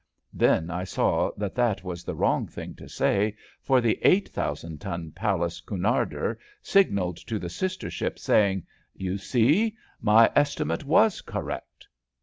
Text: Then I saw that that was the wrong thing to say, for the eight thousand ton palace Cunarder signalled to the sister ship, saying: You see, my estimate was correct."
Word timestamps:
Then 0.33 0.71
I 0.71 0.83
saw 0.83 1.29
that 1.37 1.53
that 1.53 1.83
was 1.83 2.03
the 2.03 2.15
wrong 2.15 2.47
thing 2.47 2.73
to 2.73 2.89
say, 2.89 3.35
for 3.61 3.79
the 3.79 3.99
eight 4.01 4.29
thousand 4.29 4.79
ton 4.81 5.11
palace 5.11 5.61
Cunarder 5.61 6.39
signalled 6.59 7.17
to 7.17 7.37
the 7.37 7.49
sister 7.49 7.91
ship, 7.91 8.17
saying: 8.17 8.65
You 8.95 9.19
see, 9.19 9.75
my 10.01 10.31
estimate 10.35 10.85
was 10.85 11.21
correct." 11.21 11.87